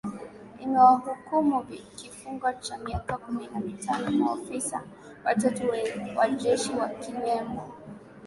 imewahukumu 0.63 1.57
kifungo 1.95 2.53
cha 2.53 2.77
miaka 2.77 3.17
kumi 3.17 3.47
na 3.47 3.59
mitano 3.59 4.11
maofisa 4.11 4.83
watatu 5.25 5.63
wajeshi 6.15 6.71
wakiwemo 6.73 7.63